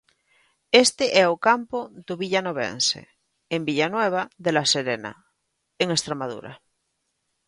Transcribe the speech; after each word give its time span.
Este 0.85 1.05
é 1.23 1.25
o 1.33 1.41
campo 1.47 1.79
do 2.07 2.13
Villanovense, 2.21 3.01
en 3.55 3.61
Villanueva 3.69 4.21
de 4.45 4.51
la 4.57 4.65
Serena, 4.73 5.11
en 5.83 5.87
Estremadura. 5.97 6.53